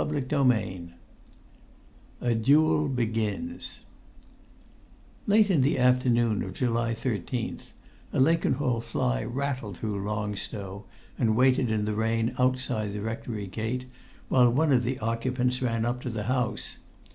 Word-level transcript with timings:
[Pg 0.00 0.16
89] 0.32 0.48
IX 0.62 0.92
A 2.22 2.34
DUEL 2.34 2.88
BEGINS 2.88 3.80
Late 5.26 5.50
in 5.50 5.60
the 5.60 5.78
afternoon 5.78 6.42
of 6.42 6.54
July 6.54 6.94
13, 6.94 7.58
a 8.14 8.18
Lakenhall 8.18 8.80
fly 8.80 9.22
rattled 9.22 9.76
through 9.76 10.02
Long 10.02 10.34
Stow, 10.36 10.86
and 11.18 11.36
waited 11.36 11.70
in 11.70 11.84
the 11.84 11.92
rain 11.94 12.34
outside 12.38 12.94
the 12.94 13.02
rectory 13.02 13.46
gate 13.46 13.84
while 14.30 14.50
one 14.50 14.72
of 14.72 14.84
the 14.84 14.98
occupants 15.00 15.60
ran 15.60 15.84
up 15.84 16.00
to 16.00 16.08
the 16.08 16.22
house. 16.24 16.78